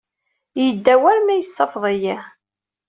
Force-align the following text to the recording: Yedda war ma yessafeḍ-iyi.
Yedda 0.63 0.93
war 1.03 1.17
ma 1.21 1.33
yessafeḍ-iyi. 1.35 2.17